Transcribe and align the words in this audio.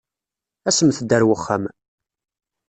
Asemt-d 0.69 1.09
ar 1.15 1.23
wexxam. 1.27 1.63